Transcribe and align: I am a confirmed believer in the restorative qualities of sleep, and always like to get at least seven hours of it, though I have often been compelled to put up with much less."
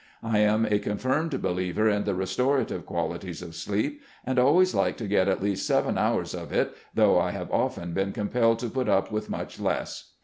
I 0.23 0.39
am 0.39 0.65
a 0.65 0.79
confirmed 0.79 1.39
believer 1.43 1.87
in 1.87 2.05
the 2.05 2.15
restorative 2.15 2.87
qualities 2.87 3.43
of 3.43 3.53
sleep, 3.53 4.01
and 4.25 4.39
always 4.39 4.73
like 4.73 4.97
to 4.97 5.07
get 5.07 5.27
at 5.27 5.43
least 5.43 5.67
seven 5.67 5.95
hours 5.99 6.33
of 6.33 6.51
it, 6.51 6.73
though 6.95 7.19
I 7.19 7.29
have 7.29 7.51
often 7.51 7.93
been 7.93 8.11
compelled 8.11 8.57
to 8.61 8.69
put 8.69 8.89
up 8.89 9.11
with 9.11 9.29
much 9.29 9.59
less." 9.59 10.13